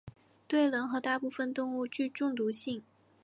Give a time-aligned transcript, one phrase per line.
[0.47, 2.81] 对人和大部分动物具中毒性。